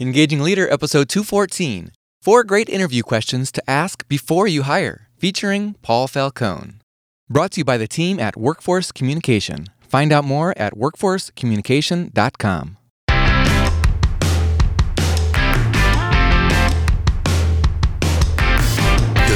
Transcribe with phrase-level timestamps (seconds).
[0.00, 6.08] Engaging Leader, episode 214 Four great interview questions to ask before you hire, featuring Paul
[6.08, 6.78] Falcone.
[7.28, 9.66] Brought to you by the team at Workforce Communication.
[9.80, 12.76] Find out more at workforcecommunication.com.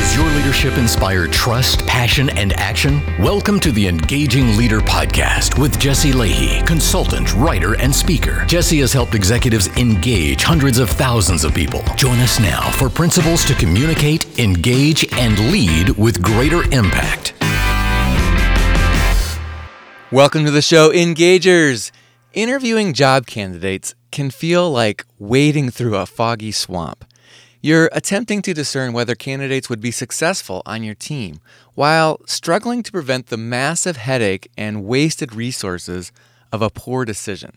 [0.05, 3.00] Does your leadership inspire trust, passion, and action?
[3.18, 8.45] Welcome to the Engaging Leader Podcast with Jesse Lahey, consultant, writer, and speaker.
[8.45, 11.82] Jesse has helped executives engage hundreds of thousands of people.
[11.96, 17.33] Join us now for principles to communicate, engage, and lead with greater impact.
[20.12, 21.91] Welcome to the show, Engagers.
[22.34, 27.06] Interviewing job candidates can feel like wading through a foggy swamp.
[27.64, 31.41] You're attempting to discern whether candidates would be successful on your team
[31.72, 36.12] while struggling to prevent the massive headache and wasted resources
[36.52, 37.56] of a poor decision.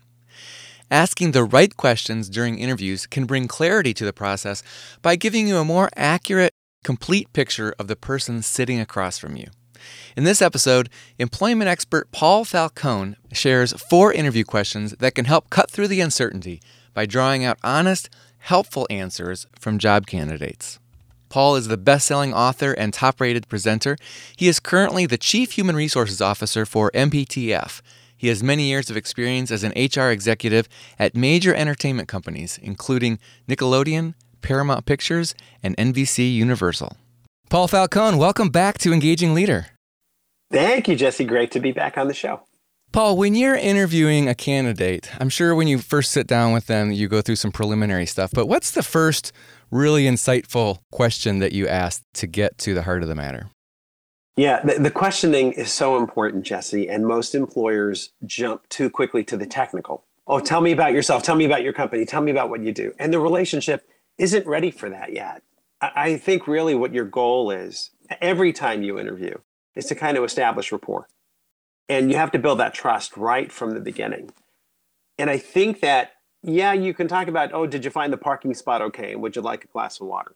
[0.89, 4.63] Asking the right questions during interviews can bring clarity to the process
[5.01, 6.53] by giving you a more accurate,
[6.85, 9.48] complete picture of the person sitting across from you.
[10.15, 10.89] In this episode,
[11.20, 16.62] employment expert Paul Falcone shares four interview questions that can help cut through the uncertainty
[16.93, 20.80] by drawing out honest, helpful answers from job candidates.
[21.30, 23.98] Paul is the best selling author and top rated presenter.
[24.35, 27.82] He is currently the Chief Human Resources Officer for MPTF.
[28.16, 33.20] He has many years of experience as an HR executive at major entertainment companies, including
[33.48, 36.98] Nickelodeon, Paramount Pictures, and NBC Universal.
[37.49, 39.68] Paul Falcone, welcome back to Engaging Leader.
[40.49, 41.26] Thank you, Jesse.
[41.26, 42.46] Great to be back on the show.
[42.91, 46.91] Paul, when you're interviewing a candidate, I'm sure when you first sit down with them,
[46.91, 49.32] you go through some preliminary stuff, but what's the first
[49.70, 53.49] really insightful question that you ask to get to the heart of the matter?
[54.38, 59.35] Yeah, the, the, questioning is so important, Jesse, and most employers jump too quickly to
[59.35, 60.05] the technical.
[60.27, 61.24] Oh, tell me about yourself.
[61.24, 62.05] Tell me about your company.
[62.05, 62.94] Tell me about what you do.
[62.99, 63.88] And the relationship
[64.19, 65.41] isn't ready for that yet.
[65.81, 67.90] I, I think really what your goal is
[68.22, 69.35] every time you interview
[69.75, 71.07] is to kind of establish rapport.
[71.89, 74.31] And you have to build that trust right from the beginning.
[75.17, 78.53] And I think that, yeah, you can talk about, oh, did you find the parking
[78.53, 79.15] spot okay?
[79.15, 80.35] Would you like a glass of water?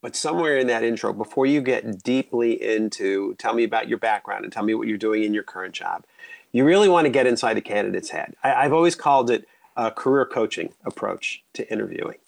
[0.00, 4.44] But somewhere in that intro, before you get deeply into tell me about your background
[4.44, 6.04] and tell me what you're doing in your current job,
[6.52, 8.34] you really want to get inside the candidate's head.
[8.42, 9.46] I, have always called it
[9.76, 12.18] a career coaching approach to interviewing.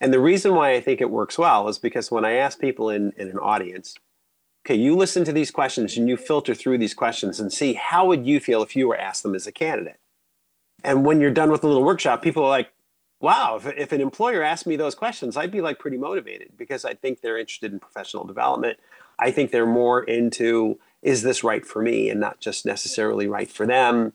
[0.00, 2.90] And the reason why I think it works well is because when I ask people
[2.90, 3.94] in, in an audience,
[4.64, 8.06] okay, you listen to these questions and you filter through these questions and see how
[8.06, 9.98] would you feel if you were asked them as a candidate.
[10.84, 12.72] And when you're done with the little workshop, people are like,
[13.20, 16.84] wow, if, if an employer asked me those questions, I'd be like pretty motivated because
[16.84, 18.78] I think they're interested in professional development.
[19.18, 23.50] I think they're more into, is this right for me and not just necessarily right
[23.50, 24.12] for them.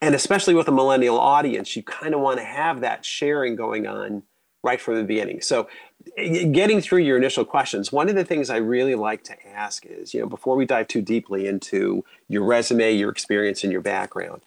[0.00, 3.86] And especially with a millennial audience, you kind of want to have that sharing going
[3.86, 4.22] on
[4.62, 5.40] right from the beginning.
[5.40, 5.68] So,
[6.16, 10.14] getting through your initial questions, one of the things I really like to ask is,
[10.14, 14.42] you know, before we dive too deeply into your resume, your experience, and your background,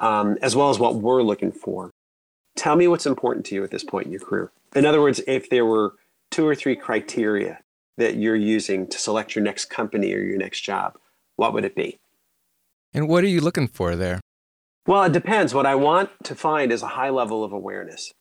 [0.00, 1.90] um, as well as what we're looking for,
[2.56, 4.50] tell me what's important to you at this point in your career.
[4.74, 5.94] In other words, if there were
[6.30, 7.60] two or three criteria
[7.96, 10.96] that you're using to select your next company or your next job,
[11.36, 11.98] what would it be?
[12.92, 14.20] And what are you looking for there?
[14.86, 15.54] Well, it depends.
[15.54, 18.12] What I want to find is a high level of awareness.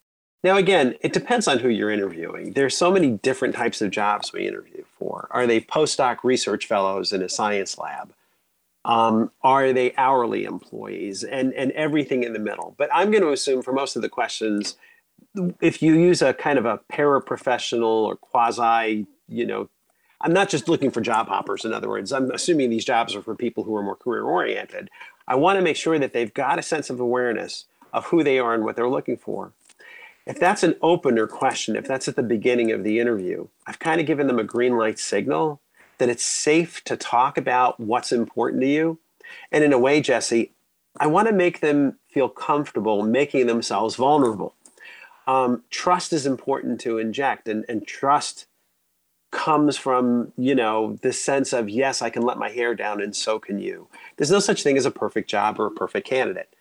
[0.44, 2.52] Now, again, it depends on who you're interviewing.
[2.52, 5.30] There's so many different types of jobs we interview for.
[5.32, 8.14] Are they postdoc research fellows in a science lab?
[8.84, 11.24] Um, are they hourly employees?
[11.24, 12.76] And, and everything in the middle.
[12.78, 14.76] But I'm going to assume for most of the questions,
[15.62, 19.70] if you use a kind of a paraprofessional or quasi, you know,
[20.20, 22.12] I'm not just looking for job hoppers, in other words.
[22.12, 24.90] I'm assuming these jobs are for people who are more career oriented.
[25.26, 28.40] I want to make sure that they've got a sense of awareness of who they
[28.40, 29.54] are and what they're looking for
[30.26, 34.00] if that's an opener question, if that's at the beginning of the interview, I've kind
[34.00, 35.62] of given them a green light signal
[35.98, 39.00] that it's safe to talk about what's important to you.
[39.52, 40.52] And in a way, Jesse,
[41.00, 44.56] I want to make them feel comfortable making themselves vulnerable.
[45.28, 48.48] Um, trust is important to inject, and, and trust
[49.32, 53.16] comes from you know the sense of yes, I can let my hair down, and
[53.16, 53.88] so can you.
[54.18, 56.54] There's no such thing as a perfect job or a perfect candidate.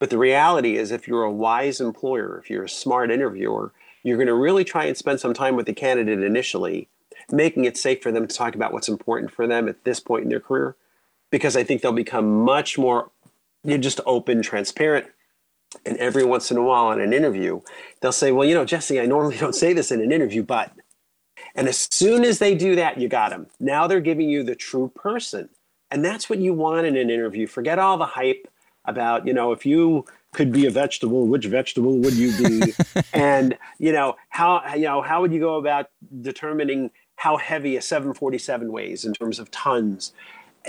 [0.00, 4.16] But the reality is, if you're a wise employer, if you're a smart interviewer, you're
[4.16, 6.88] going to really try and spend some time with the candidate initially,
[7.30, 10.24] making it safe for them to talk about what's important for them at this point
[10.24, 10.74] in their career,
[11.30, 13.10] because I think they'll become much more
[13.62, 15.06] you're just open, transparent.
[15.86, 17.60] And every once in a while in an interview,
[18.00, 20.72] they'll say, Well, you know, Jesse, I normally don't say this in an interview, but.
[21.54, 23.46] And as soon as they do that, you got them.
[23.58, 25.48] Now they're giving you the true person.
[25.90, 27.46] And that's what you want in an interview.
[27.46, 28.46] Forget all the hype
[28.84, 31.26] about, you know, if you could be a vegetable.
[31.26, 32.74] Which vegetable would you be?
[33.12, 35.90] and you know how you know how would you go about
[36.22, 40.12] determining how heavy a 747 weighs in terms of tons?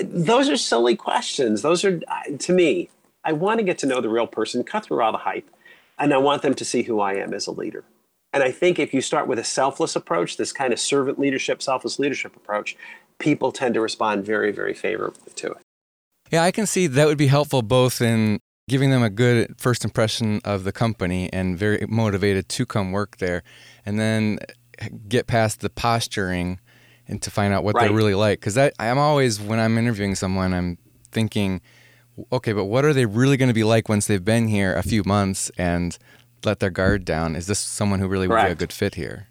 [0.01, 1.61] Those are silly questions.
[1.61, 1.99] Those are
[2.37, 2.89] to me.
[3.23, 5.47] I want to get to know the real person, cut through all the hype,
[5.99, 7.83] and I want them to see who I am as a leader.
[8.33, 11.61] And I think if you start with a selfless approach, this kind of servant leadership,
[11.61, 12.75] selfless leadership approach,
[13.19, 15.61] people tend to respond very, very favorably to it.
[16.31, 18.39] Yeah, I can see that would be helpful both in
[18.69, 23.17] giving them a good first impression of the company and very motivated to come work
[23.17, 23.43] there,
[23.85, 24.39] and then
[25.09, 26.59] get past the posturing
[27.07, 27.87] and to find out what right.
[27.87, 28.39] they're really like.
[28.39, 30.77] Because I'm always, when I'm interviewing someone, I'm
[31.11, 31.61] thinking,
[32.31, 34.83] okay, but what are they really going to be like once they've been here a
[34.83, 35.97] few months and
[36.45, 37.35] let their guard down?
[37.35, 38.43] Is this someone who really Correct.
[38.43, 39.27] would be a good fit here?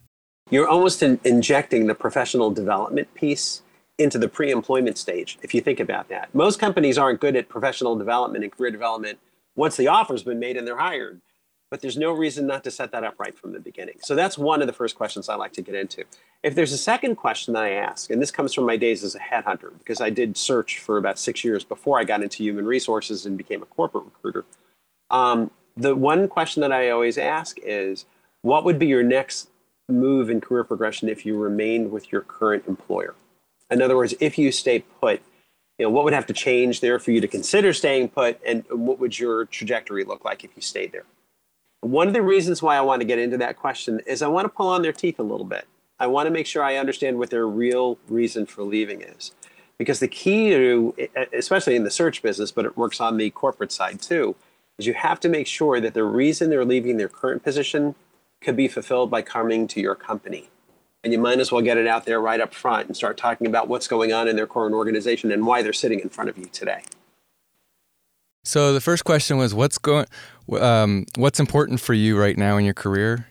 [0.51, 3.63] You're almost in, injecting the professional development piece
[4.01, 6.35] into the pre-employment stage if you think about that.
[6.35, 9.19] Most companies aren't good at professional development and career development
[9.55, 11.21] once the offer's been made and they're hired
[11.71, 13.95] but there's no reason not to set that up right from the beginning.
[14.03, 16.03] So that's one of the first questions i like to get into.
[16.43, 19.15] If there's a second question that i ask and this comes from my days as
[19.15, 22.67] a headhunter because i did search for about six years before i got into human
[22.67, 24.45] resources and became a corporate recruiter
[25.11, 28.07] um, the one question that I always ask is
[28.43, 29.49] what would be your next
[29.89, 33.15] move in career progression if you remained with your current employer?
[33.71, 35.23] In other words, if you stay put,
[35.79, 38.65] you know, what would have to change there for you to consider staying put and
[38.71, 41.05] what would your trajectory look like if you stayed there?
[41.81, 44.45] One of the reasons why I want to get into that question is I want
[44.45, 45.67] to pull on their teeth a little bit.
[45.99, 49.33] I want to make sure I understand what their real reason for leaving is.
[49.79, 50.95] Because the key to,
[51.33, 54.37] especially in the search business, but it works on the corporate side too,
[54.79, 57.95] is you have to make sure that the reason they're leaving their current position
[58.43, 60.51] could be fulfilled by coming to your company.
[61.03, 63.47] And you might as well get it out there right up front and start talking
[63.47, 66.37] about what's going on in their current organization and why they're sitting in front of
[66.37, 66.83] you today.
[68.45, 70.07] So the first question was, what's going,
[70.59, 73.27] um, what's important for you right now in your career?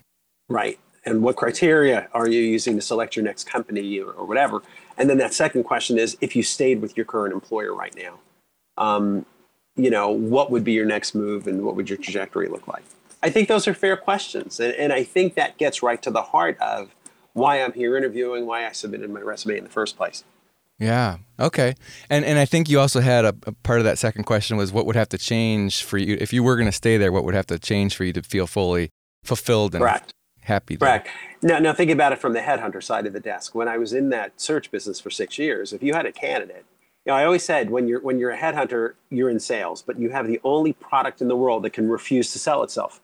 [0.48, 4.62] Right, and what criteria are you using to select your next company or, or whatever?
[4.98, 8.19] And then that second question is, if you stayed with your current employer right now,
[8.77, 9.25] um,
[9.75, 12.83] you know, what would be your next move and what would your trajectory look like?
[13.24, 14.60] I think those are fair questions.
[14.60, 16.94] And, and I think that gets right to the heart of
[17.39, 20.24] why I'm here interviewing, why I submitted my resume in the first place.
[20.77, 21.18] Yeah.
[21.39, 21.75] Okay.
[22.09, 24.71] And and I think you also had a, a, part of that second question was
[24.71, 27.12] what would have to change for you if you were going to stay there?
[27.12, 28.89] What would have to change for you to feel fully
[29.24, 30.13] fulfilled and Correct.
[30.41, 30.77] happy?
[30.77, 30.88] There?
[30.88, 31.09] Correct.
[31.41, 33.56] Now, now think about it from the headhunter side of the desk.
[33.56, 36.65] When I was in that search business for six years, if you had a candidate
[37.06, 39.97] you know, I always said when you're when you're a headhunter, you're in sales, but
[39.97, 43.01] you have the only product in the world that can refuse to sell itself.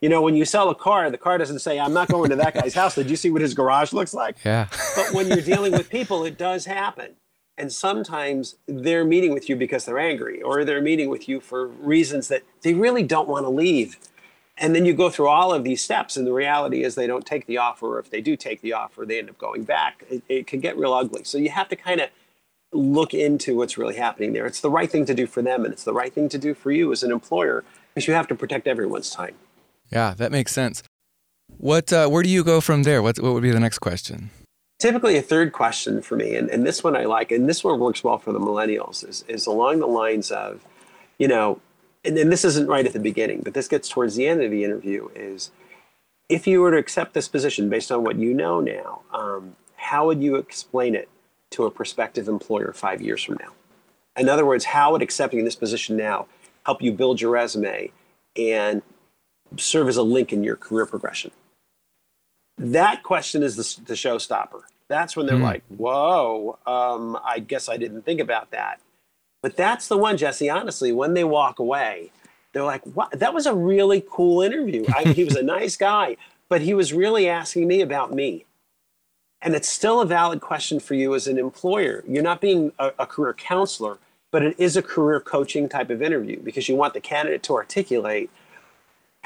[0.00, 2.36] You know, when you sell a car, the car doesn't say, "I'm not going to
[2.36, 4.36] that guy's house." Did you see what his garage looks like?
[4.44, 4.68] Yeah.
[4.94, 7.16] but when you're dealing with people, it does happen.
[7.58, 11.66] And sometimes they're meeting with you because they're angry, or they're meeting with you for
[11.66, 13.96] reasons that they really don't want to leave.
[14.58, 17.24] And then you go through all of these steps, and the reality is they don't
[17.24, 17.96] take the offer.
[17.96, 20.04] Or if they do take the offer, they end up going back.
[20.10, 21.24] It, it can get real ugly.
[21.24, 22.10] So you have to kind of
[22.72, 24.44] look into what's really happening there.
[24.44, 26.52] It's the right thing to do for them, and it's the right thing to do
[26.52, 27.64] for you as an employer
[27.94, 29.34] because you have to protect everyone's time.
[29.90, 30.82] Yeah, that makes sense.
[31.58, 33.02] What, uh, where do you go from there?
[33.02, 34.30] What, what would be the next question?
[34.78, 37.80] Typically, a third question for me, and, and this one I like, and this one
[37.80, 40.64] works well for the millennials, is, is along the lines of,
[41.18, 41.60] you know,
[42.04, 44.50] and, and this isn't right at the beginning, but this gets towards the end of
[44.50, 45.50] the interview is
[46.28, 50.06] if you were to accept this position based on what you know now, um, how
[50.06, 51.08] would you explain it
[51.50, 53.52] to a prospective employer five years from now?
[54.16, 56.26] In other words, how would accepting this position now
[56.64, 57.92] help you build your resume
[58.36, 58.82] and
[59.58, 61.30] serve as a link in your career progression?
[62.58, 64.62] That question is the, the showstopper.
[64.88, 65.42] That's when they're mm.
[65.42, 68.80] like, whoa, um, I guess I didn't think about that.
[69.42, 72.10] But that's the one, Jesse, honestly, when they walk away,
[72.52, 73.10] they're like, what?
[73.12, 74.84] That was a really cool interview.
[74.94, 76.16] I, he was a nice guy,
[76.48, 78.46] but he was really asking me about me.
[79.42, 82.02] And it's still a valid question for you as an employer.
[82.08, 83.98] You're not being a, a career counselor,
[84.32, 87.54] but it is a career coaching type of interview because you want the candidate to
[87.54, 88.30] articulate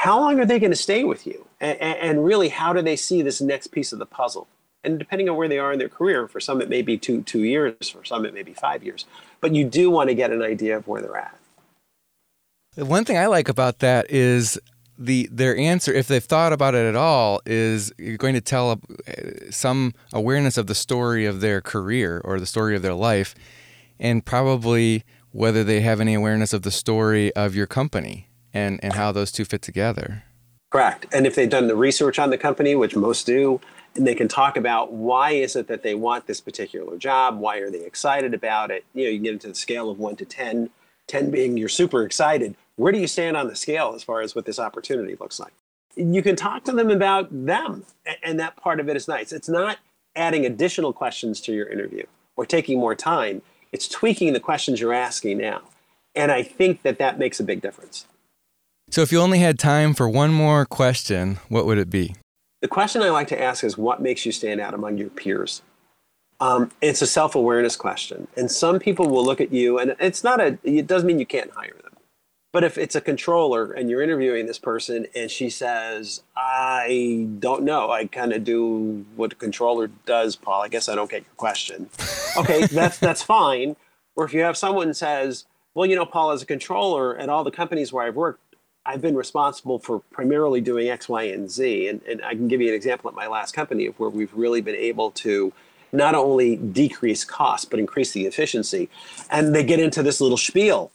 [0.00, 1.46] how long are they going to stay with you?
[1.60, 4.48] And, and, really, how do they see this next piece of the puzzle?
[4.82, 7.20] And depending on where they are in their career, for some it may be two,
[7.20, 9.04] two years, for some it may be five years.
[9.42, 11.36] But you do want to get an idea of where they're at.
[12.76, 14.58] One thing I like about that is
[14.96, 19.12] the their answer, if they've thought about it at all, is going to tell uh,
[19.50, 23.34] some awareness of the story of their career or the story of their life,
[23.98, 28.94] and probably whether they have any awareness of the story of your company and, and
[28.94, 30.24] how those two fit together.
[30.70, 31.06] Correct.
[31.12, 33.60] And if they've done the research on the company, which most do,
[33.96, 37.58] and they can talk about why is it that they want this particular job, why
[37.58, 38.84] are they excited about it.
[38.94, 40.70] You know, you get into the scale of one to 10,
[41.08, 44.34] 10 being you're super excited, Where do you stand on the scale as far as
[44.34, 45.52] what this opportunity looks like?
[45.96, 47.84] You can talk to them about them,
[48.22, 49.32] and that part of it is nice.
[49.32, 49.78] It's not
[50.14, 52.04] adding additional questions to your interview
[52.36, 53.42] or taking more time.
[53.72, 55.62] It's tweaking the questions you're asking now.
[56.14, 58.06] And I think that that makes a big difference.
[58.90, 62.16] So, if you only had time for one more question, what would it be?
[62.60, 65.62] The question I like to ask is what makes you stand out among your peers?
[66.40, 68.26] Um, it's a self awareness question.
[68.36, 71.26] And some people will look at you, and it's not a, it doesn't mean you
[71.26, 71.92] can't hire them.
[72.52, 77.62] But if it's a controller and you're interviewing this person and she says, I don't
[77.62, 81.22] know, I kind of do what a controller does, Paul, I guess I don't get
[81.22, 81.88] your question.
[82.36, 83.76] Okay, that's, that's fine.
[84.16, 85.44] Or if you have someone says,
[85.74, 88.49] well, you know, Paul, as a controller at all the companies where I've worked,
[88.86, 91.88] I've been responsible for primarily doing X, Y, and Z.
[91.88, 94.32] And, and I can give you an example at my last company of where we've
[94.34, 95.52] really been able to
[95.92, 98.88] not only decrease costs, but increase the efficiency.
[99.30, 100.90] And they get into this little spiel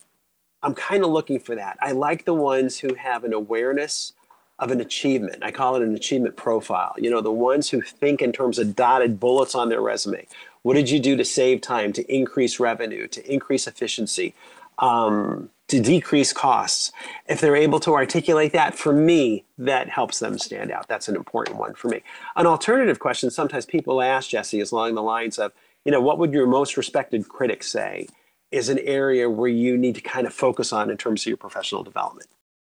[0.65, 1.77] I'm kind of looking for that.
[1.79, 4.13] I like the ones who have an awareness
[4.57, 5.43] of an achievement.
[5.43, 6.95] I call it an achievement profile.
[6.97, 10.25] You know, the ones who think in terms of dotted bullets on their resume.
[10.63, 14.33] What did you do to save time, to increase revenue, to increase efficiency,
[14.79, 16.91] um, to decrease costs?
[17.27, 20.87] If they're able to articulate that, for me, that helps them stand out.
[20.87, 22.01] That's an important one for me.
[22.35, 25.51] An alternative question sometimes people ask, Jesse, is along the lines of,
[25.83, 28.07] you know, what would your most respected critic say?
[28.55, 31.37] is an area where you need to kind of focus on in terms of your
[31.37, 32.29] professional development?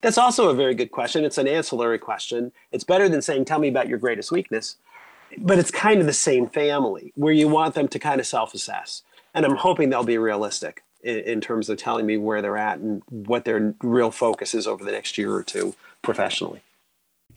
[0.02, 1.26] That's also a very good question.
[1.26, 2.54] It's an ancillary question.
[2.72, 4.78] It's better than saying, Tell me about your greatest weakness.
[5.38, 8.54] But it's kind of the same family where you want them to kind of self
[8.54, 9.02] assess.
[9.34, 12.80] And I'm hoping they'll be realistic in, in, terms of telling me where they're at
[12.80, 16.62] and what their real focus is over the next year or two professionally.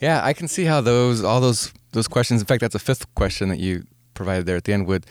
[0.01, 2.41] Yeah, I can see how those all those those questions.
[2.41, 3.85] In fact, that's a fifth question that you
[4.15, 5.07] provided there at the end would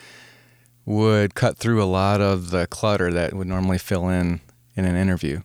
[0.86, 4.40] would cut through a lot of the clutter that would normally fill in
[4.76, 5.42] in an interview.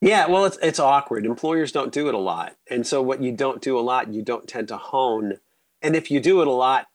[0.00, 1.26] Yeah, well, it's it's awkward.
[1.26, 4.22] Employers don't do it a lot, and so what you don't do a lot, you
[4.22, 5.38] don't tend to hone.
[5.82, 6.86] And if you do it a lot,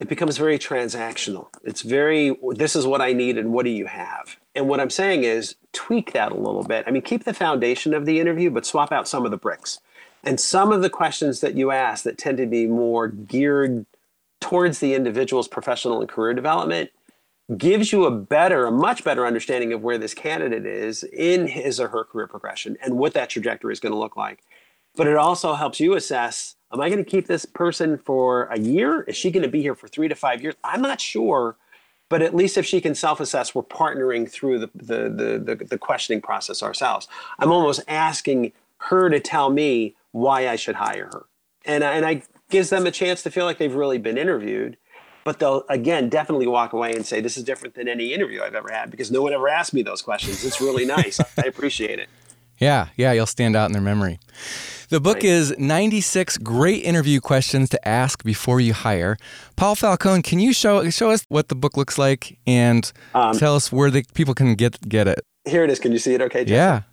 [0.00, 1.48] it becomes very transactional.
[1.62, 4.36] It's very this is what I need, and what do you have?
[4.54, 6.84] And what I'm saying is tweak that a little bit.
[6.86, 9.80] I mean, keep the foundation of the interview, but swap out some of the bricks.
[10.22, 13.84] And some of the questions that you ask that tend to be more geared
[14.40, 16.90] towards the individual's professional and career development
[17.56, 21.78] gives you a better, a much better understanding of where this candidate is in his
[21.78, 24.40] or her career progression and what that trajectory is going to look like.
[24.96, 28.58] But it also helps you assess am I going to keep this person for a
[28.58, 29.02] year?
[29.02, 30.54] Is she going to be here for three to five years?
[30.64, 31.56] I'm not sure.
[32.14, 35.64] But at least if she can self assess, we're partnering through the, the, the, the,
[35.64, 37.08] the questioning process ourselves.
[37.40, 41.26] I'm almost asking her to tell me why I should hire her.
[41.64, 44.76] And, and I gives them a chance to feel like they've really been interviewed
[45.24, 48.54] but they'll again definitely walk away and say this is different than any interview I've
[48.54, 50.44] ever had because no one ever asked me those questions.
[50.44, 51.18] It's really nice.
[51.36, 52.08] I appreciate it.
[52.58, 54.20] Yeah, yeah, you'll stand out in their memory.
[54.88, 55.24] The book right.
[55.24, 59.16] is 96 great interview questions to ask before you hire.
[59.56, 63.56] Paul Falcone, can you show show us what the book looks like and um, tell
[63.56, 65.20] us where the people can get get it?
[65.44, 65.78] Here it is.
[65.78, 66.84] Can you see it okay, Jeff?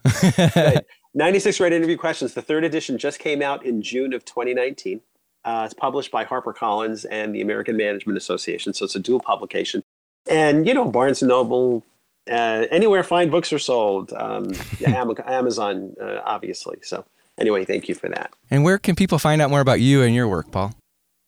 [0.56, 0.80] Yeah.
[1.14, 2.34] 96 great interview questions.
[2.34, 5.02] The third edition just came out in June of 2019.
[5.44, 9.84] Uh, it's published by HarperCollins and the American Management Association, so it's a dual publication.
[10.30, 11.84] And you know, Barnes and Noble,
[12.30, 14.14] uh, anywhere fine books are sold.
[14.14, 14.54] Um,
[14.86, 16.78] Amazon, uh, obviously.
[16.84, 17.06] So
[17.42, 18.32] anyway, thank you for that.
[18.50, 20.74] And where can people find out more about you and your work, Paul?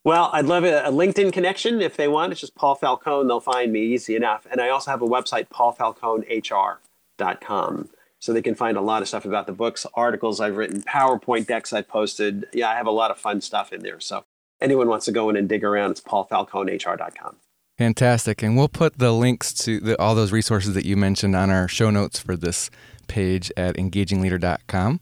[0.06, 2.32] Well, I'd love a, a LinkedIn connection if they want.
[2.32, 3.28] It's just Paul Falcone.
[3.28, 4.48] They'll find me easy enough.
[4.50, 7.90] And I also have a website, paulfalconehr.com
[8.24, 11.46] so they can find a lot of stuff about the books, articles I've written, PowerPoint
[11.46, 12.48] decks I've posted.
[12.54, 14.00] Yeah, I have a lot of fun stuff in there.
[14.00, 14.24] So
[14.62, 17.36] anyone wants to go in and dig around, it's paulfalconehr.com.
[17.78, 18.42] Fantastic.
[18.42, 21.68] And we'll put the links to the, all those resources that you mentioned on our
[21.68, 22.70] show notes for this
[23.08, 25.02] page at engagingleader.com.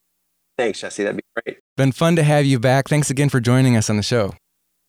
[0.61, 1.01] Thanks, Jesse.
[1.03, 1.57] That'd be great.
[1.75, 2.87] Been fun to have you back.
[2.87, 4.35] Thanks again for joining us on the show.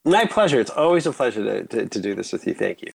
[0.05, 0.61] My pleasure.
[0.61, 2.53] It's always a pleasure to, to, to do this with you.
[2.53, 2.91] Thank you.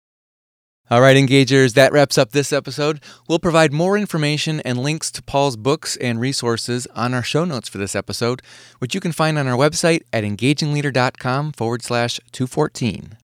[0.91, 3.01] All right, engagers, that wraps up this episode.
[3.27, 7.67] We'll provide more information and links to Paul's books and resources on our show notes
[7.67, 8.43] for this episode,
[8.77, 13.17] which you can find on our website at engagingleader.com forward slash 214.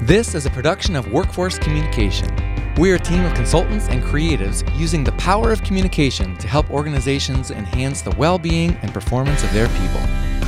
[0.00, 2.51] This is a production of Workforce Communication.
[2.78, 7.50] We're a team of consultants and creatives using the power of communication to help organizations
[7.50, 10.00] enhance the well being and performance of their people.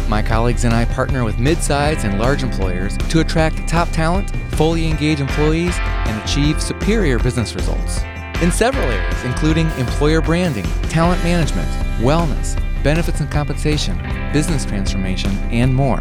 [0.08, 4.88] My colleagues and I partner with mid-sized and large employers to attract top talent, fully
[4.88, 8.00] engage employees, and achieve superior business results.
[8.40, 13.98] In several areas, including employer branding, talent management, wellness, benefits and compensation,
[14.32, 16.00] business transformation, and more.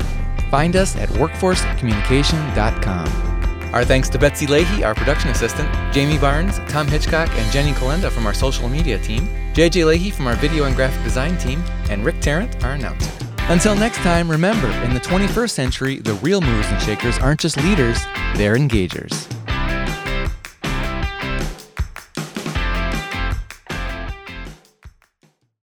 [0.49, 3.32] Find us at workforcecommunication.com.
[3.73, 8.11] Our thanks to Betsy Lahey, our production assistant, Jamie Barnes, Tom Hitchcock, and Jenny Colenda
[8.11, 12.05] from our social media team, JJ Lahey from our video and graphic design team, and
[12.05, 13.11] Rick Tarrant, our announcer.
[13.49, 17.57] Until next time, remember, in the 21st century, the real movers and shakers aren't just
[17.57, 17.99] leaders,
[18.35, 19.32] they're engagers.